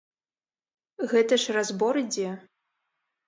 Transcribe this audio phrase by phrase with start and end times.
[1.11, 2.31] Гэта ж разбор ідзе.